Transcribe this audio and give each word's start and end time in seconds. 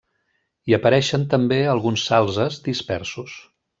Hi 0.69 0.75
apareixen 0.77 1.27
també 1.33 1.59
alguns 1.75 2.07
salzes 2.13 2.59
dispersos. 2.71 3.37